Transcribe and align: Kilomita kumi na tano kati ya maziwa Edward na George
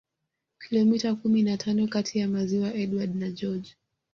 Kilomita 0.59 1.15
kumi 1.15 1.43
na 1.43 1.57
tano 1.57 1.87
kati 1.87 2.19
ya 2.19 2.27
maziwa 2.27 2.73
Edward 2.73 3.15
na 3.15 3.29
George 3.29 3.75